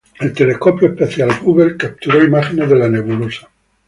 [0.19, 3.49] El telescopio espacial Hubble capturó imágenes de la nebulosa.